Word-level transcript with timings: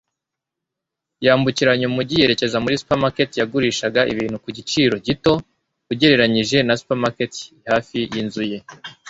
yambukiranya 1.25 1.85
umujyi 1.91 2.15
yerekeza 2.21 2.57
muri 2.63 2.79
supermarket 2.81 3.29
yagurishaga 3.39 4.01
ibintu 4.13 4.37
ku 4.43 4.49
giciro 4.57 4.95
gito 5.07 5.33
ugereranije 5.91 6.57
na 6.67 6.73
supermarket 6.79 7.33
hafi 7.71 7.97
yinzu 8.13 8.43
ye. 8.51 8.57